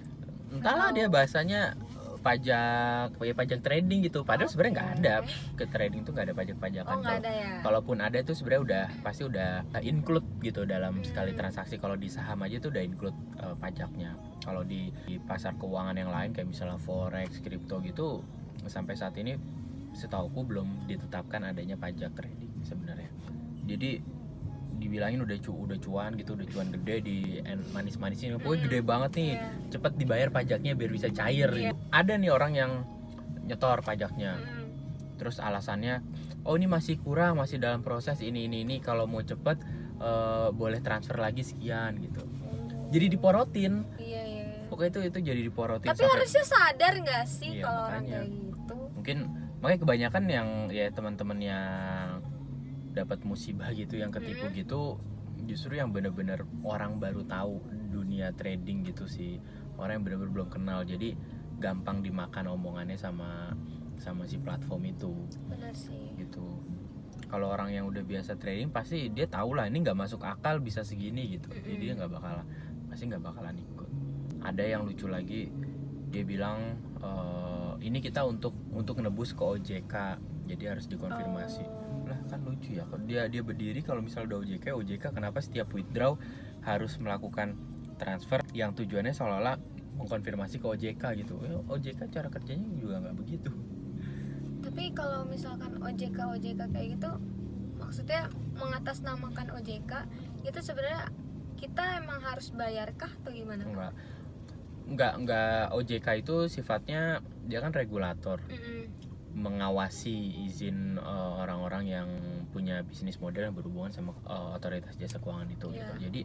entahlah 0.51 0.91
dia 0.91 1.07
bahasanya 1.07 1.73
eh, 1.73 2.04
pajak 2.25 3.13
kayak 3.15 3.37
pajak 3.37 3.59
trading 3.61 3.99
gitu. 4.01 4.25
Padahal 4.25 4.49
sebenarnya 4.49 4.73
nggak 4.73 4.91
ada. 4.97 5.15
ke 5.55 5.65
trading 5.69 6.01
tuh 6.01 6.11
nggak 6.11 6.25
ada 6.25 6.35
pajak 6.35 6.57
pajakan 6.57 6.97
Oh 6.97 7.05
ada 7.05 7.29
ya? 7.29 7.51
kalaupun 7.61 7.97
ada 8.01 8.17
itu 8.17 8.33
sebenarnya 8.33 8.63
udah 8.65 8.85
pasti 8.99 9.23
udah 9.23 9.49
include 9.81 10.25
gitu 10.41 10.65
dalam 10.65 10.99
Hmm. 10.99 11.05
sekali 11.05 11.31
transaksi. 11.31 11.77
Kalau 11.77 11.93
di 11.93 12.09
saham 12.09 12.41
aja 12.41 12.57
tuh 12.57 12.73
udah 12.73 12.83
include 12.83 13.15
uh, 13.37 13.53
pajaknya. 13.55 14.17
Kalau 14.41 14.65
di, 14.65 14.89
di 15.05 15.21
pasar 15.21 15.53
keuangan 15.55 15.93
yang 15.93 16.09
lain 16.09 16.33
kayak 16.33 16.49
misalnya 16.49 16.75
forex 16.77 17.39
kripto 17.39 17.77
gitu 17.79 18.25
sampai 18.65 18.97
saat 18.97 19.13
ini 19.15 19.37
setauku 19.93 20.41
belum 20.41 20.89
ditetapkan 20.89 21.45
adanya 21.45 21.77
pajak 21.77 22.11
trading 22.11 22.51
sebenarnya. 22.61 23.07
Jadi 23.63 24.01
dibilangin 24.75 25.19
udah 25.19 25.37
cu 25.37 25.51
udah 25.61 25.77
cuan 25.77 26.11
gitu 26.13 26.33
udah 26.33 26.47
cuan 26.47 26.67
gede 26.69 26.95
di 26.99 27.17
manis 27.69 27.95
manisin 27.95 28.35
pokoknya 28.35 28.55
Hmm. 28.57 28.65
gede 28.65 28.79
banget 28.81 29.11
nih 29.13 29.31
Iya. 29.31 29.41
cepet 29.71 29.91
dibayar 29.95 30.29
pajaknya 30.29 30.71
biar 30.73 30.89
bisa 30.89 31.07
cair 31.09 31.49
Iya. 31.49 31.71
gitu. 31.71 31.77
ada 31.89 32.13
nih 32.13 32.29
orang 32.29 32.53
yang 32.53 32.71
nyetor 33.41 33.79
pajaknya 33.79 34.35
Hmm. 34.35 34.67
terus 35.15 35.37
alasannya 35.37 36.03
oh 36.41 36.53
ini 36.53 36.65
masih 36.65 36.97
kurang 36.97 37.37
masih 37.37 37.55
dalam 37.55 37.79
proses 37.79 38.19
ini 38.19 38.45
ini 38.45 38.61
ini 38.61 38.75
kalau 38.77 39.05
mau 39.05 39.21
cepet 39.21 39.57
eh, 39.95 40.49
boleh 40.51 40.79
transfer 40.79 41.15
lagi 41.15 41.39
sekian 41.41 41.95
gitu 41.99 42.19
jadi 42.89 43.07
diporotin 43.07 43.87
Iya 43.95 44.21
iya. 44.23 44.45
pokoknya 44.67 44.91
itu 44.91 44.99
itu 45.07 45.19
jadi 45.25 45.41
diporotin 45.41 45.87
Tapi 45.87 45.97
sampai- 45.97 46.13
harusnya 46.13 46.43
sadar 46.43 46.93
nggak 46.97 47.25
sih 47.25 47.49
Iya, 47.53 47.63
kalau 47.63 47.81
orang 47.85 48.03
kayak 48.03 48.25
gitu? 48.27 48.75
mungkin 48.91 49.17
makanya 49.57 49.79
kebanyakan 49.81 50.23
yang 50.27 50.47
ya 50.69 50.85
teman-teman 50.91 51.37
yang 51.39 52.21
dapat 52.95 53.27
musibah 53.27 53.67
gitu 53.75 53.99
yang 53.99 54.09
ketipu 54.09 54.47
Mm. 54.47 54.55
gitu 54.55 54.81
justru 55.45 55.75
yang 55.75 55.91
bener-bener 55.91 56.47
orang 56.63 56.97
baru 56.97 57.21
tahu 57.27 57.59
dunia 57.91 58.31
trading 58.33 58.87
gitu 58.87 59.05
sih. 59.05 59.37
Orang 59.75 59.99
yang 59.99 60.03
bener-bener 60.07 60.31
belum 60.31 60.49
kenal. 60.49 60.87
Jadi 60.87 61.13
gampang 61.59 61.99
dimakan 61.99 62.55
omongannya 62.55 62.95
sama 62.95 63.51
sama 63.99 64.23
si 64.25 64.39
platform 64.39 64.89
itu. 64.89 65.11
Benar 65.51 65.75
sih. 65.75 66.15
gitu. 66.15 66.63
Kalau 67.27 67.51
orang 67.51 67.71
yang 67.75 67.85
udah 67.87 68.03
biasa 68.03 68.39
trading 68.39 68.71
pasti 68.71 69.11
dia 69.11 69.27
tahu 69.27 69.59
lah 69.59 69.67
ini 69.67 69.83
nggak 69.83 69.97
masuk 69.97 70.23
akal 70.23 70.63
bisa 70.63 70.81
segini 70.87 71.35
gitu. 71.35 71.51
Jadi 71.51 71.75
dia 71.77 71.91
nggak 71.99 72.11
bakalan 72.15 72.45
pasti 72.87 73.03
nggak 73.11 73.23
bakalan 73.23 73.55
ikut. 73.59 73.89
Ada 74.39 74.63
yang 74.63 74.87
lucu 74.87 75.05
lagi 75.11 75.51
dia 76.09 76.23
bilang 76.23 76.79
"Eh, 77.03 77.71
ini 77.83 77.99
kita 77.99 78.23
untuk 78.23 78.55
untuk 78.71 79.03
nebus 79.03 79.35
ke 79.35 79.43
OJK 79.43 79.93
jadi 80.45 80.77
harus 80.77 80.85
dikonfirmasi 80.85 81.63
Oh. 81.65 82.05
lah 82.05 82.21
kan 82.29 82.39
lucu 82.45 82.77
ya 82.77 82.85
dia 83.03 83.25
dia 83.25 83.41
berdiri 83.41 83.81
kalau 83.81 83.97
misalnya 83.99 84.37
udah 84.37 84.39
OJK 84.45 84.65
OJK 84.77 85.03
kenapa 85.09 85.41
setiap 85.41 85.73
withdraw 85.73 86.13
harus 86.61 87.01
melakukan 87.01 87.57
transfer 87.97 88.45
yang 88.53 88.77
tujuannya 88.77 89.09
seolah-olah 89.09 89.57
mengkonfirmasi 89.97 90.59
ke 90.59 90.67
OJK 90.67 91.03
gitu 91.17 91.33
Ya, 91.41 91.57
OJK 91.65 91.99
cara 92.11 92.27
kerjanya 92.29 92.67
juga 92.77 93.01
nggak 93.01 93.15
begitu 93.15 93.49
Tapi 94.61 94.91
kalau 94.91 95.25
misalkan 95.25 95.77
OJK 95.77 96.17
OJK 96.35 96.61
kayak 96.67 96.87
gitu, 96.97 97.11
maksudnya 97.77 98.27
mengatasnamakan 98.53 99.47
OJK 99.55 99.91
itu 100.41 100.59
sebenarnya 100.59 101.09
kita 101.55 102.01
emang 102.01 102.19
harus 102.19 102.49
bayarkah 102.51 103.07
atau 103.23 103.31
gimana? 103.31 103.63
enggak 103.63 103.93
enggak 104.85 105.13
enggak 105.17 105.61
OJK 105.71 106.07
itu 106.21 106.35
sifatnya 106.45 107.21
dia 107.45 107.61
kan 107.61 107.71
regulator 107.71 108.37
Mm-mm. 108.45 108.89
Mengawasi 109.35 110.47
izin 110.47 110.95
eh, 110.95 111.31
orang-orang 111.43 111.83
yang 111.85 112.09
punya 112.55 112.81
bisnis 112.87 113.19
model 113.19 113.51
yang 113.51 113.55
berhubungan 113.55 113.91
sama 113.91 114.15
eh, 114.25 114.55
otoritas 114.55 114.95
jasa 114.95 115.19
keuangan 115.19 115.51
itu 115.51 115.67
Iya. 115.69 115.77
gitu. 115.83 115.93
Jadi 116.07 116.21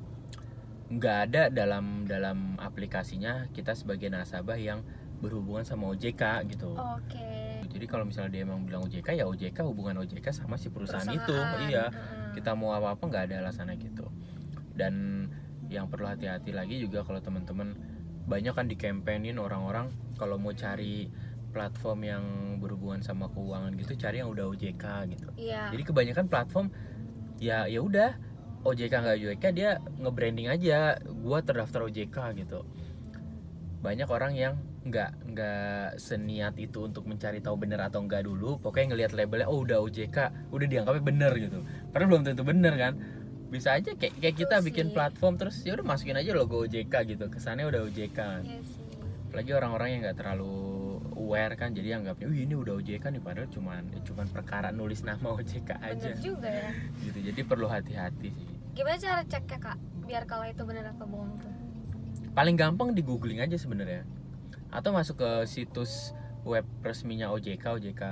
nggak 0.91 1.19
ada 1.31 1.43
dalam 1.55 2.03
dalam 2.07 2.59
aplikasinya 2.59 3.47
kita 3.55 3.79
sebagai 3.79 4.11
nasabah 4.11 4.59
yang 4.59 4.83
berhubungan 5.21 5.63
sama 5.63 5.91
OJK 5.93 6.49
gitu. 6.49 6.75
Oke. 6.75 7.61
Jadi 7.71 7.85
kalau 7.87 8.09
misalnya 8.09 8.31
dia 8.33 8.43
emang 8.43 8.65
bilang 8.65 8.89
OJK 8.89 9.21
ya 9.21 9.29
OJK 9.29 9.63
hubungan 9.69 10.01
OJK 10.03 10.33
sama 10.33 10.57
si 10.57 10.73
perusahaan, 10.73 11.07
itu. 11.07 11.21
Perusahaan. 11.29 11.69
Iya. 11.69 11.85
Heeh. 11.93 12.33
Kita 12.41 12.57
mau 12.57 12.73
apa-apa 12.73 13.05
nggak 13.07 13.25
ada 13.31 13.35
alasannya 13.47 13.77
gitu. 13.79 14.09
Dan 14.75 15.27
yang 15.69 15.87
perlu 15.87 16.09
hati-hati 16.09 16.51
lagi 16.51 16.81
juga 16.83 17.05
kalau 17.07 17.21
teman-teman 17.23 17.77
banyak 18.27 18.55
kan 18.55 18.67
dikampanyin 18.67 19.39
orang-orang 19.39 19.91
kalau 20.19 20.39
mau 20.39 20.51
cari 20.51 21.07
platform 21.51 22.01
yang 22.07 22.25
berhubungan 22.63 23.03
sama 23.03 23.27
keuangan 23.31 23.75
gitu 23.77 23.99
cari 23.99 24.23
yang 24.23 24.31
udah 24.31 24.49
OJK 24.51 24.85
gitu. 25.13 25.29
Iya. 25.37 25.71
Jadi 25.75 25.83
kebanyakan 25.83 26.27
platform 26.31 26.67
ya 27.43 27.67
ya 27.67 27.81
udah 27.83 28.17
OJK 28.63 28.93
nggak 28.93 29.17
OJK 29.19 29.45
dia 29.57 29.71
nge-branding 29.99 30.49
aja 30.49 30.99
gua 31.03 31.43
terdaftar 31.43 31.87
OJK 31.91 32.17
gitu. 32.47 32.63
Banyak 33.83 34.09
orang 34.09 34.33
yang 34.37 34.55
nggak 34.81 35.11
nggak 35.37 36.01
seniat 36.01 36.57
itu 36.57 36.89
untuk 36.89 37.05
mencari 37.05 37.45
tahu 37.45 37.61
bener 37.61 37.85
atau 37.85 38.01
enggak 38.01 38.25
dulu 38.25 38.57
pokoknya 38.65 38.97
ngelihat 38.97 39.13
labelnya 39.13 39.45
oh 39.45 39.61
udah 39.61 39.77
OJK 39.85 40.49
udah 40.49 40.67
dianggapnya 40.73 41.05
bener 41.05 41.33
gitu 41.37 41.61
padahal 41.93 42.09
belum 42.09 42.23
tentu 42.25 42.43
bener 42.49 42.73
kan 42.81 42.97
bisa 43.53 43.77
aja 43.77 43.93
kayak 43.93 44.17
kayak 44.17 44.37
kita 44.41 44.57
Betul 44.63 44.67
bikin 44.73 44.87
sih. 44.89 44.95
platform 44.97 45.35
terus 45.37 45.57
ya 45.69 45.77
udah 45.77 45.85
masukin 45.85 46.17
aja 46.17 46.31
logo 46.33 46.65
OJK 46.65 46.95
gitu 47.13 47.25
kesannya 47.29 47.69
udah 47.69 47.81
OJK 47.93 48.15
kan 48.17 48.41
sih. 48.47 48.63
apalagi 49.29 49.51
orang-orang 49.53 49.89
yang 49.93 50.01
nggak 50.09 50.17
terlalu 50.23 50.70
aware 51.21 51.53
kan 51.55 51.71
jadi 51.71 51.95
anggapnya 51.95 52.27
wih 52.27 52.43
ini 52.43 52.55
udah 52.55 52.75
OJK 52.75 53.05
nih 53.11 53.21
padahal 53.21 53.47
cuman 53.47 53.85
ya 53.89 54.01
cuman 54.03 54.27
perkara 54.27 54.69
nulis 54.71 55.01
nama 55.01 55.29
OJK 55.37 55.71
aja 55.77 56.09
Bener 56.09 56.17
juga 56.19 56.49
ya. 56.49 56.71
gitu 57.03 57.19
jadi 57.23 57.41
perlu 57.43 57.67
hati-hati 57.67 58.33
sih 58.33 58.49
Gimana 58.71 58.97
cara 58.97 59.23
ceknya 59.23 59.59
kak? 59.59 59.77
Biar 60.03 60.25
kalau 60.25 60.47
itu 60.47 60.63
bener 60.63 60.87
apa 60.87 61.05
bohong 61.05 61.37
tuh? 61.37 61.53
paling 62.31 62.55
gampang 62.55 62.91
di 62.91 63.03
googling 63.03 63.39
aja 63.39 63.55
sebenarnya 63.55 64.07
atau 64.71 64.91
masuk 64.91 65.19
ke 65.19 65.31
situs 65.45 66.15
web 66.41 66.63
resminya 66.81 67.29
OJK 67.29 67.65
OJK 67.77 68.03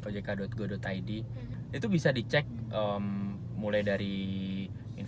ojk.go.id 0.00 1.10
Mhm. 1.10 1.74
itu 1.74 1.86
bisa 1.86 2.08
dicek 2.08 2.46
em, 2.70 3.04
mulai 3.52 3.82
dari 3.82 4.16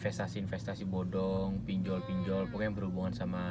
investasi-investasi 0.00 0.88
bodong, 0.88 1.60
pinjol-pinjol, 1.68 2.48
pokoknya 2.48 2.72
yang 2.72 2.78
berhubungan 2.80 3.12
sama 3.12 3.42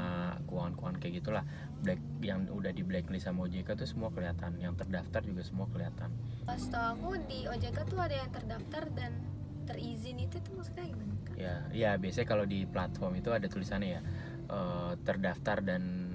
keuangan-keuangan 0.49 0.97
kayak 0.97 1.13
gitulah. 1.21 1.45
Black 1.85 2.01
yang 2.25 2.49
udah 2.49 2.73
di 2.73 2.81
blacklist 2.81 3.29
sama 3.29 3.45
OJK 3.45 3.77
tuh 3.77 3.85
semua 3.85 4.09
kelihatan, 4.09 4.57
yang 4.57 4.73
terdaftar 4.73 5.21
juga 5.21 5.45
semua 5.45 5.69
kelihatan. 5.69 6.09
Pas 6.49 6.57
tau 6.73 6.97
aku 6.97 7.21
di 7.29 7.45
OJK 7.45 7.77
tuh 7.85 8.01
ada 8.01 8.17
yang 8.17 8.33
terdaftar 8.33 8.83
dan 8.97 9.21
terizin 9.69 10.17
itu 10.17 10.41
tuh 10.41 10.57
maksudnya 10.57 10.89
gimana? 10.89 11.13
Ya, 11.37 11.55
ya 11.69 11.91
biasanya 12.01 12.25
kalau 12.25 12.49
di 12.49 12.65
platform 12.65 13.21
itu 13.21 13.29
ada 13.29 13.45
tulisannya 13.45 13.89
ya 13.93 14.01
eh, 14.49 14.93
terdaftar 15.05 15.61
dan 15.61 16.08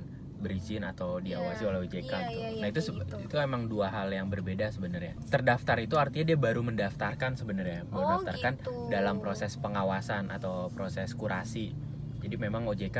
berizin 0.45 0.85
atau 0.85 1.17
diawasi 1.19 1.65
Iya, 1.65 1.69
oleh 1.73 1.79
OJK 1.83 1.97
iya, 1.97 2.05
gitu. 2.05 2.13
iya, 2.37 2.49
iya, 2.53 2.61
nah 2.61 2.69
itu 2.69 2.81
gitu. 2.85 3.17
itu 3.19 3.35
emang 3.41 3.63
dua 3.67 3.89
hal 3.89 4.13
yang 4.13 4.29
berbeda 4.29 4.69
sebenarnya. 4.69 5.17
Terdaftar 5.27 5.81
itu 5.81 5.97
artinya 5.97 6.29
dia 6.29 6.39
baru 6.39 6.61
mendaftarkan 6.61 7.35
sebenarnya, 7.35 7.89
Oh 7.89 7.97
mendaftarkan 7.97 8.61
gitu. 8.61 8.93
dalam 8.93 9.19
proses 9.19 9.57
pengawasan 9.57 10.29
atau 10.29 10.69
proses 10.69 11.17
kurasi. 11.17 11.73
Jadi 12.21 12.37
memang 12.37 12.69
OJK 12.69 12.99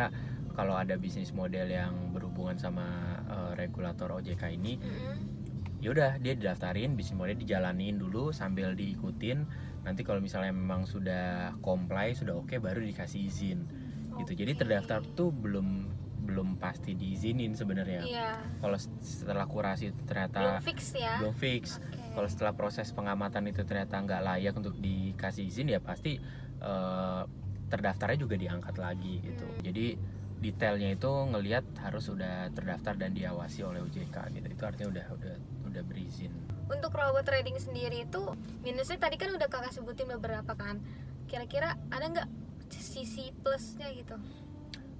kalau 0.55 0.75
ada 0.75 0.97
bisnis 0.97 1.31
model 1.31 1.69
yang 1.69 2.17
berhubungan 2.17 2.57
sama 2.57 2.87
eh, 3.25 3.53
regulator 3.57 4.09
OJK 4.11 4.49
ini, 4.51 4.81
Mhm. 4.81 5.17
ya 5.81 5.89
udah 5.91 6.11
dia 6.17 6.33
didaftarin, 6.33 6.95
bisnis 6.95 7.19
model 7.19 7.37
dijalanin 7.37 7.99
dulu 7.99 8.31
sambil 8.31 8.73
diikutin. 8.73 9.45
Nanti 9.85 10.01
kalau 10.01 10.21
misalnya 10.21 10.49
memang 10.49 10.89
sudah 10.89 11.53
comply, 11.61 12.17
sudah 12.17 12.41
oke 12.41 12.57
baru 12.57 12.81
dikasih 12.81 13.29
izin. 13.29 13.59
Gitu. 14.15 14.33
Jadi 14.33 14.55
terdaftar 14.55 15.03
tuh 15.13 15.29
belum 15.29 15.91
belum 16.25 16.57
pasti 16.57 16.93
diizinin 16.93 17.53
sebenarnya. 17.53 18.01
Iya. 18.01 18.31
Kalau 18.59 18.75
setelah 18.99 19.45
kurasi 19.45 19.93
itu 19.93 20.01
ternyata 20.05 20.41
Belum 20.57 20.65
fix 20.65 20.81
ya. 20.97 21.21
belum 21.21 21.35
fix, 21.37 21.65
Oke. 21.77 22.01
kalau 22.17 22.29
setelah 22.29 22.53
proses 22.53 22.89
pengamatan 22.91 23.45
itu 23.47 23.61
ternyata 23.63 24.01
nggak 24.01 24.23
layak 24.25 24.55
untuk 24.57 24.75
dikasih 24.77 25.45
izin 25.45 25.69
ya 25.69 25.79
pasti 25.79 26.17
eh, 26.59 27.23
terdaftarnya 27.65 28.19
juga 28.19 28.35
diangkat 28.35 28.77
lagi 28.77 29.21
gitu 29.21 29.45
Hmm. 29.45 29.61
jadi 29.61 29.87
detailnya 30.37 30.93
itu 30.93 31.09
ngelihat 31.09 31.65
harus 31.79 32.05
sudah 32.05 32.49
terdaftar 32.51 32.93
dan 32.95 33.13
diawasi 33.13 33.61
oleh 33.63 33.81
OJK 33.81 34.13
gitu 34.31 34.47
itu 34.47 34.63
artinya 34.63 34.89
udah 34.91 35.07
udah 35.13 35.35
udah 35.67 35.83
berizin 35.85 36.29
Untuk 36.65 36.93
robot 36.93 37.21
trading 37.23 37.57
sendiri 37.57 38.05
itu 38.05 38.23
minusnya 38.61 38.97
tadi 38.97 39.17
kan 39.17 39.29
udah 39.31 39.45
kakak 39.45 39.73
sebutin 39.73 40.09
beberapa 40.11 40.53
kan. 40.55 40.81
Kira-kira 41.25 41.77
ada 41.91 42.05
nggak 42.07 42.29
sisi 42.71 43.33
plusnya 43.39 43.93
gitu? 43.93 44.17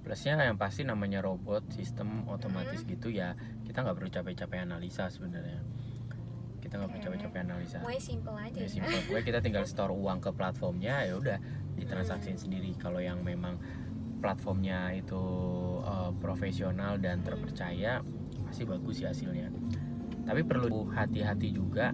Plusnya 0.05 0.37
yang 0.37 0.61
pasti 0.61 0.85
namanya 0.85 1.25
robot 1.25 1.65
sistem 1.73 2.29
otomatis 2.29 2.85
gitu 2.85 3.09
ya 3.09 3.33
kita 3.65 3.81
nggak 3.81 3.97
perlu 3.97 4.09
capek-capek 4.13 4.63
analisa 4.63 5.09
sebenarnya. 5.09 5.59
Kita 6.61 6.77
nggak 6.77 6.89
perlu 6.93 7.01
Oke. 7.01 7.07
capek-capek 7.09 7.39
analisa. 7.41 7.77
Pokoknya 7.81 8.03
simple 8.05 8.35
aja. 8.37 8.57
ya 8.61 8.67
ya. 8.69 9.01
gue 9.09 9.19
kita 9.25 9.39
tinggal 9.41 9.65
store 9.65 9.91
uang 9.91 10.21
ke 10.21 10.31
platformnya 10.31 11.09
ya 11.09 11.17
udah 11.17 11.37
ditransaksiin 11.75 12.37
sendiri. 12.37 12.71
Kalau 12.77 13.01
yang 13.01 13.25
memang 13.25 13.57
platformnya 14.21 14.93
itu 14.93 15.19
eh, 15.81 16.11
profesional 16.21 17.01
dan 17.01 17.25
terpercaya 17.25 18.05
pasti 18.45 18.63
bagus 18.63 19.01
sih 19.01 19.09
hasilnya. 19.09 19.49
Tapi 20.23 20.41
perlu 20.45 20.87
hati-hati 20.93 21.49
juga. 21.49 21.91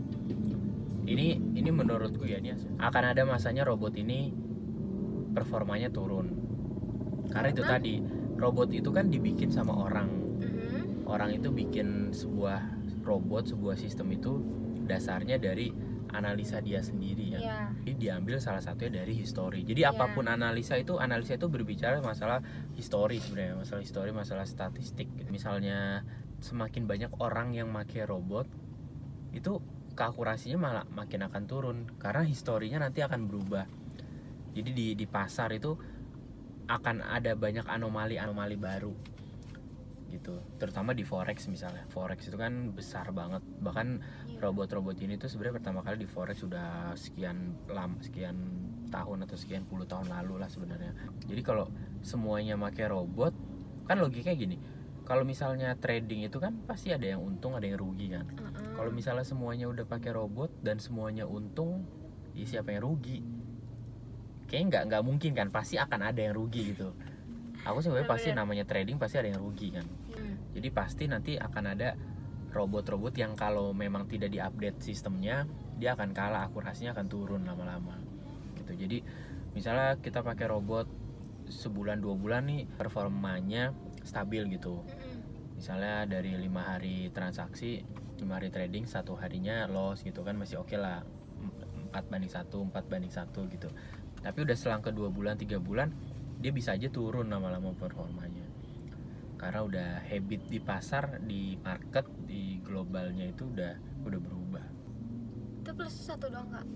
Ini 1.01 1.57
ini 1.57 1.69
menurutku 1.73 2.29
ya 2.29 2.37
ini 2.37 2.53
akan 2.77 3.03
ada 3.15 3.25
masanya 3.25 3.65
robot 3.65 3.97
ini 3.97 4.29
performanya 5.33 5.89
turun 5.89 6.40
karena 7.31 7.49
itu 7.49 7.63
tadi 7.63 7.93
robot 8.35 8.69
itu 8.69 8.89
kan 8.91 9.07
dibikin 9.07 9.49
sama 9.49 9.73
orang 9.73 10.09
Mhm. 10.41 11.07
orang 11.07 11.31
itu 11.33 11.49
bikin 11.49 12.11
sebuah 12.11 12.59
robot 13.01 13.49
sebuah 13.49 13.75
sistem 13.75 14.11
itu 14.11 14.41
dasarnya 14.85 15.39
dari 15.39 15.71
analisa 16.11 16.59
dia 16.59 16.83
sendiri 16.83 17.33
ya 17.33 17.39
Iya. 17.39 17.59
Jadi 17.81 17.91
diambil 17.97 18.35
salah 18.37 18.59
satunya 18.59 19.01
dari 19.01 19.15
histori. 19.15 19.63
Jadi 19.63 19.87
Iya. 19.87 19.95
apa 19.95 20.11
pun 20.11 20.27
analisa 20.27 20.75
itu 20.75 20.99
analisa 20.99 21.39
itu 21.39 21.47
berbicara 21.47 22.03
masalah 22.03 22.43
histori 22.75 23.17
sebenarnya, 23.17 23.55
masalah 23.57 23.81
histori, 23.81 24.11
masalah 24.11 24.45
statistik. 24.45 25.07
Misalnya 25.31 26.03
semakin 26.43 26.83
banyak 26.85 27.11
orang 27.23 27.55
yang 27.55 27.71
pakai 27.71 28.03
robot 28.05 28.45
itu 29.31 29.63
keakurasinya 29.95 30.59
malah 30.59 30.85
makin 30.91 31.23
akan 31.25 31.43
turun 31.47 31.77
karena 31.95 32.27
historinya 32.27 32.83
nanti 32.83 32.99
akan 33.01 33.31
berubah. 33.31 33.65
Jadi 34.51 34.69
di 34.75 34.87
di 34.99 35.05
pasar 35.07 35.55
itu 35.55 35.79
akan 36.71 37.03
ada 37.03 37.35
banyak 37.35 37.67
anomali-anomali 37.67 38.55
baru. 38.55 38.95
Gitu. 40.11 40.39
Terutama 40.59 40.91
di 40.91 41.07
forex 41.07 41.47
misalnya. 41.47 41.87
Forex 41.91 42.27
itu 42.27 42.35
kan 42.35 42.71
besar 42.75 43.11
banget. 43.15 43.43
Bahkan 43.63 43.87
Iya. 44.27 44.39
robot-robot 44.43 44.99
ini 45.03 45.15
tuh 45.15 45.31
sebenarnya 45.31 45.63
pertama 45.63 45.79
kali 45.83 46.03
di 46.03 46.09
forex 46.09 46.43
sudah 46.43 46.91
sekian 46.99 47.55
lama 47.71 47.95
sekian 48.03 48.35
tahun 48.91 49.23
atau 49.23 49.39
sekian 49.39 49.63
puluh 49.63 49.87
tahun 49.87 50.11
lalu 50.11 50.43
lah 50.43 50.49
sebenarnya. 50.51 50.91
Jadi 51.27 51.41
kalau 51.43 51.71
semuanya 52.03 52.59
pakai 52.59 52.91
robot 52.91 53.31
kan 53.87 53.99
logikanya 53.99 54.35
gini. 54.35 54.57
Kalau 55.07 55.27
misalnya 55.27 55.75
trading 55.75 56.27
itu 56.27 56.37
kan 56.39 56.59
pasti 56.63 56.91
ada 56.91 57.03
yang 57.03 57.19
untung 57.23 57.55
ada 57.55 57.67
yang 57.67 57.79
rugi 57.79 58.11
kan. 58.15 58.27
Kalau 58.75 58.91
misalnya 58.91 59.27
semuanya 59.27 59.67
udah 59.67 59.83
pakai 59.87 60.11
robot 60.15 60.51
dan 60.63 60.79
semuanya 60.79 61.27
untung 61.27 61.83
ya 62.31 62.47
siapa 62.47 62.71
yang 62.71 62.87
rugi 62.87 63.19
kayaknya 64.51 64.67
nggak 64.67 64.83
nggak 64.91 65.03
mungkin 65.07 65.31
kan 65.31 65.47
pasti 65.47 65.79
akan 65.79 66.11
ada 66.11 66.19
yang 66.19 66.35
rugi 66.35 66.75
gitu. 66.75 66.91
Aku 67.63 67.79
sebenarnya 67.79 68.09
pasti 68.11 68.35
namanya 68.35 68.67
trading 68.67 68.99
pasti 68.99 69.15
ada 69.15 69.31
yang 69.31 69.39
rugi 69.39 69.71
kan. 69.71 69.87
Hmm. 70.11 70.35
jadi 70.51 70.69
pasti 70.75 71.07
nanti 71.07 71.39
akan 71.39 71.63
ada 71.71 71.95
robot-robot 72.51 73.15
yang 73.15 73.31
kalau 73.39 73.71
memang 73.71 74.11
tidak 74.11 74.27
diupdate 74.35 74.83
sistemnya 74.83 75.47
dia 75.79 75.95
akan 75.95 76.11
kalah 76.11 76.51
akurasinya 76.51 76.91
akan 76.91 77.07
turun 77.07 77.47
lama-lama. 77.47 77.95
Gitu. 78.59 78.75
Jadi 78.75 78.97
misalnya 79.55 79.95
kita 80.03 80.19
pakai 80.19 80.51
robot 80.51 80.85
sebulan 81.47 82.03
dua 82.03 82.19
bulan 82.19 82.43
nih 82.51 82.67
performanya 82.75 83.71
stabil 84.03 84.51
gitu. 84.51 84.83
Mm-mm. 84.83 85.19
misalnya 85.61 86.09
dari 86.09 86.33
lima 86.41 86.73
hari 86.73 87.13
transaksi 87.13 87.85
lima 88.17 88.41
hari 88.41 88.49
trading 88.49 88.89
satu 88.89 89.13
harinya 89.13 89.69
loss 89.69 90.01
gitu 90.01 90.25
kan 90.25 90.33
masih 90.35 90.59
oke 90.59 90.73
lah. 90.75 91.05
Em- 91.39 91.57
empat 91.91 92.07
banding 92.07 92.31
satu 92.31 92.63
empat 92.65 92.87
banding 92.87 93.11
satu 93.13 93.45
gitu 93.51 93.67
tapi 94.21 94.45
udah 94.45 94.57
selang 94.57 94.85
ke 94.85 94.93
dua 94.93 95.09
bulan 95.09 95.37
tiga 95.37 95.57
bulan 95.57 95.93
dia 96.41 96.49
bisa 96.49 96.73
aja 96.73 96.89
turun 96.89 97.29
lama-lama 97.29 97.73
performanya 97.77 98.45
karena 99.41 99.59
udah 99.65 99.89
habit 100.05 100.41
di 100.53 100.59
pasar 100.61 101.17
di 101.25 101.57
market 101.57 102.05
di 102.29 102.61
globalnya 102.61 103.25
itu 103.25 103.49
udah 103.49 103.73
udah 104.05 104.19
berubah. 104.21 104.65
Itu 105.65 105.73
plus 105.73 105.97
satu 105.97 106.29
doang 106.29 106.45
nggak 106.53 106.67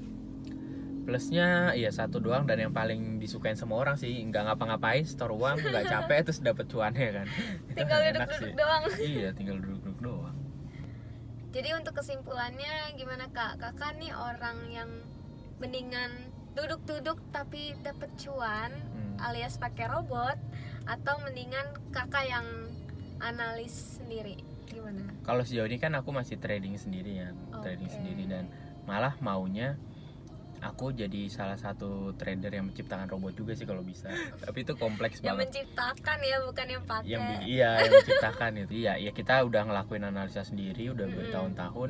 plusnya 1.05 1.77
ya 1.77 1.93
satu 1.93 2.17
doang 2.17 2.49
dan 2.49 2.57
yang 2.57 2.73
paling 2.73 3.21
disukain 3.21 3.53
semua 3.53 3.85
orang 3.85 3.93
sih 3.93 4.09
nggak 4.25 4.49
ngapa-ngapain 4.49 5.05
store 5.05 5.37
uang 5.37 5.61
nggak 5.61 5.85
capek 5.93 6.25
terus 6.25 6.41
dapet 6.41 6.65
cuannya 6.65 7.09
kan. 7.21 7.27
Itu 7.69 7.77
tinggal 7.77 7.99
duduk-duduk 8.09 8.53
doang. 8.57 8.83
Iya 9.13 9.29
tinggal 9.37 9.57
duduk-duduk 9.61 9.99
doang. 10.01 10.37
Jadi 11.53 11.69
untuk 11.77 11.93
kesimpulannya 12.01 12.97
gimana 12.97 13.29
kak? 13.29 13.61
Kakak 13.61 14.01
nih 14.01 14.11
orang 14.11 14.57
yang 14.73 14.89
mendingan 15.61 16.33
duduk-duduk 16.55 17.19
tapi 17.29 17.75
dapet 17.79 18.09
cuan 18.17 18.71
Hmm. 18.71 19.15
alias 19.21 19.55
pakai 19.55 19.87
robot 19.87 20.35
atau 20.85 21.15
mendingan 21.21 21.63
kakak 21.89 22.25
yang 22.25 22.45
analis 23.17 23.71
sendiri. 23.97 24.39
Gimana? 24.65 25.07
Kalau 25.21 25.41
sejauh 25.41 25.65
ini 25.65 25.77
kan 25.77 25.93
aku 25.93 26.09
masih 26.09 26.35
trading 26.35 26.75
sendiri 26.75 27.11
ya 27.17 27.29
trading 27.57 27.87
Oke. 27.87 27.95
sendiri 27.95 28.23
dan 28.25 28.47
malah 28.83 29.15
maunya 29.19 29.79
aku 30.57 30.89
jadi 30.89 31.27
salah 31.27 31.55
satu 31.55 32.11
trader 32.13 32.49
yang 32.51 32.67
menciptakan 32.67 33.05
robot 33.07 33.33
juga 33.33 33.53
sih 33.53 33.63
kalau 33.63 33.81
bisa. 33.81 34.09
Tapi 34.43 34.57
itu 34.61 34.73
kompleks 34.75 35.19
yang 35.19 35.35
banget. 35.35 35.47
menciptakan 35.47 36.17
ya 36.19 36.37
bukan 36.41 36.67
yang 36.67 36.83
pakai. 36.83 37.07
Yang 37.07 37.23
iya 37.45 37.71
yang 37.79 37.91
menciptakan 37.93 38.51
itu. 38.57 38.71
Iya 38.75 38.93
ya 38.99 39.11
kita 39.11 39.35
udah 39.43 39.61
ngelakuin 39.63 40.03
analisa 40.03 40.41
sendiri 40.41 40.89
udah 40.89 41.07
bertahun-tahun 41.07 41.89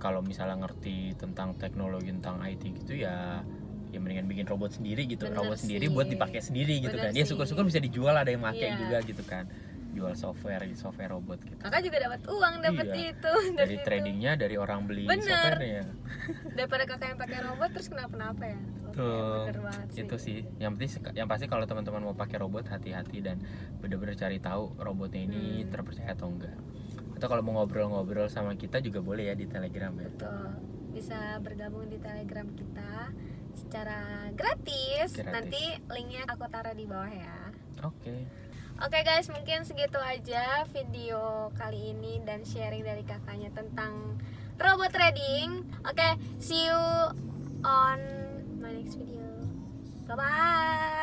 kalau 0.00 0.20
misalnya 0.20 0.56
ngerti 0.58 1.14
tentang 1.14 1.54
teknologi 1.54 2.08
tentang 2.10 2.40
IT 2.40 2.64
gitu 2.80 2.96
ya 2.96 3.44
ya 3.90 3.98
mendingan 3.98 4.24
bikin 4.24 4.46
robot 4.46 4.70
sendiri 4.72 5.02
gitu 5.04 5.26
Bener 5.26 5.36
robot 5.36 5.58
sendiri 5.58 5.84
sih. 5.84 5.92
buat 5.92 6.06
dipakai 6.06 6.40
sendiri 6.40 6.78
gitu 6.78 6.94
Bener 6.94 7.04
kan 7.04 7.12
ya 7.12 7.20
sih. 7.20 7.28
syukur-syukur 7.28 7.66
bisa 7.66 7.78
dijual 7.78 8.14
ada 8.14 8.26
yang 8.26 8.40
pakai 8.40 8.68
Iya. 8.68 8.78
juga 8.78 8.98
gitu 9.02 9.22
kan 9.24 9.44
jual 9.90 10.14
software 10.14 10.62
software 10.72 11.10
robot 11.10 11.42
gitu 11.42 11.58
kakak 11.58 11.82
juga 11.82 11.98
dapat 12.00 12.20
uang 12.24 12.54
dapat 12.60 12.86
Iya. 12.88 13.10
itu 13.10 13.32
dari 13.52 13.74
situ. 13.74 13.84
tradingnya 13.84 14.32
dari 14.34 14.54
orang 14.54 14.86
beli 14.86 15.04
Bener. 15.04 15.26
softwarenya 15.26 15.82
daripada 16.56 16.84
kakak 16.86 17.06
yang 17.08 17.18
pakai 17.18 17.38
robot 17.42 17.68
terus 17.70 17.88
kenapa-napa 17.88 18.44
ya 18.46 18.60
Oke, 18.90 18.98
Tuh, 18.98 19.46
sih. 19.86 20.02
itu 20.02 20.16
sih 20.18 20.38
yang 20.58 20.74
penting 20.74 20.90
yang 21.14 21.26
pasti 21.26 21.46
kalau 21.46 21.62
teman-teman 21.62 22.02
mau 22.02 22.10
pakai 22.12 22.38
robot 22.38 22.66
hati-hati 22.66 23.18
dan 23.20 23.38
bener-bener 23.78 24.14
cari 24.14 24.38
tahu 24.38 24.74
robotnya 24.76 25.22
ini 25.24 25.62
Hmm. 25.62 25.70
terpercaya 25.70 26.10
atau 26.10 26.26
enggak 26.28 26.54
atau 27.20 27.28
kalau 27.28 27.44
mau 27.44 27.60
ngobrol-ngobrol 27.60 28.32
sama 28.32 28.56
kita 28.56 28.80
juga 28.80 29.04
boleh 29.04 29.28
ya 29.28 29.36
di 29.36 29.44
telegram 29.44 29.92
ya 30.00 30.08
Betul. 30.08 30.56
Bisa 30.96 31.36
bergabung 31.44 31.86
di 31.86 32.00
Telegram 32.00 32.48
kita 32.56 33.12
secara 33.54 34.32
gratis. 34.32 35.12
Gratis. 35.12 35.28
Nanti 35.28 35.62
linknya 35.92 36.24
aku 36.26 36.48
taruh 36.48 36.72
di 36.72 36.88
bawah 36.88 37.12
ya. 37.12 37.38
oke 37.84 38.14
Oke 38.80 39.04
guys, 39.04 39.28
mungkin 39.28 39.68
segitu 39.68 40.00
aja 40.00 40.64
video 40.72 41.52
kali 41.60 41.92
ini 41.92 42.24
dan 42.24 42.40
sharing 42.48 42.80
dari 42.80 43.04
kakaknya 43.04 43.52
tentang 43.52 44.16
robot 44.56 44.88
trading. 44.88 45.68
Oke, 45.84 46.16
see 46.40 46.64
you 46.64 46.80
on 47.60 48.00
my 48.56 48.72
next 48.72 48.96
video. 48.96 49.20
Bye 50.08 50.16
bye. 50.16 50.99